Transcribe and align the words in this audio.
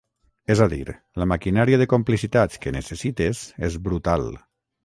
És 0.53 0.61
a 0.65 0.67
dir, 0.71 0.95
la 1.23 1.27
maquinària 1.33 1.79
de 1.83 1.87
complicitats 1.93 2.63
que 2.65 2.75
necessites 2.79 3.47
és 3.69 3.81
brutal. 3.89 4.31